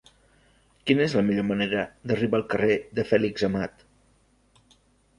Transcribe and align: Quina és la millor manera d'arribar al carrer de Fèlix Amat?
Quina 0.89 1.05
és 1.07 1.13
la 1.17 1.23
millor 1.27 1.45
manera 1.51 1.85
d'arribar 2.13 2.41
al 2.41 2.49
carrer 2.57 2.81
de 3.01 3.09
Fèlix 3.13 3.49
Amat? 3.53 3.89